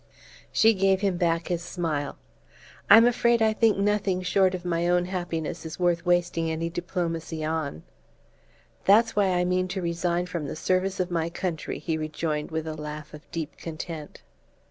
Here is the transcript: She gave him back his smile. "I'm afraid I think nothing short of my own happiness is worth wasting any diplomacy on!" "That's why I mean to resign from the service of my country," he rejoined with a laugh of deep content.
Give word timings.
She 0.51 0.73
gave 0.73 1.01
him 1.01 1.17
back 1.17 1.49
his 1.49 1.61
smile. 1.61 2.17
"I'm 2.89 3.05
afraid 3.05 3.39
I 3.39 3.53
think 3.53 3.77
nothing 3.77 4.23
short 4.23 4.55
of 4.55 4.65
my 4.65 4.87
own 4.87 5.05
happiness 5.05 5.63
is 5.63 5.77
worth 5.79 6.07
wasting 6.07 6.49
any 6.49 6.71
diplomacy 6.71 7.45
on!" 7.45 7.83
"That's 8.85 9.15
why 9.15 9.27
I 9.27 9.45
mean 9.45 9.67
to 9.67 9.79
resign 9.83 10.25
from 10.25 10.47
the 10.47 10.55
service 10.55 10.99
of 10.99 11.11
my 11.11 11.29
country," 11.29 11.77
he 11.77 11.99
rejoined 11.99 12.49
with 12.49 12.65
a 12.65 12.73
laugh 12.73 13.13
of 13.13 13.29
deep 13.29 13.57
content. 13.59 14.23